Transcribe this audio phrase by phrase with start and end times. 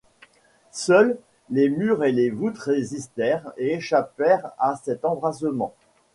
[0.71, 1.19] Seuls,
[1.51, 5.75] les murs et les voûtes résistèrent et échappèrent à cet embrasement.